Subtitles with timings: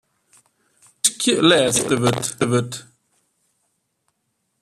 [1.03, 1.95] Wiskje lêste
[2.51, 2.71] wurd.